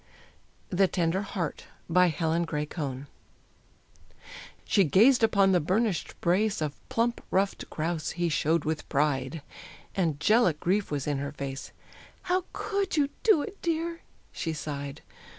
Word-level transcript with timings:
THE 0.71 0.87
TENDER 0.87 1.21
HEART. 1.21 1.67
BY 1.87 2.07
HELEN 2.07 2.45
GRAY 2.45 2.65
CONE. 2.65 3.05
She 4.65 4.83
gazed 4.83 5.21
upon 5.21 5.51
the 5.51 5.59
burnished 5.59 6.19
brace 6.21 6.59
Of 6.59 6.73
plump, 6.89 7.21
ruffed 7.29 7.69
grouse 7.69 8.09
he 8.09 8.27
showed 8.27 8.65
with 8.65 8.89
pride, 8.89 9.43
Angelic 9.95 10.59
grief 10.59 10.89
was 10.89 11.05
in 11.05 11.19
her 11.19 11.31
face: 11.33 11.71
"How 12.23 12.45
could 12.51 12.97
you 12.97 13.09
do 13.21 13.43
it, 13.43 13.61
dear?" 13.61 14.01
she 14.31 14.53
sighed. 14.53 15.01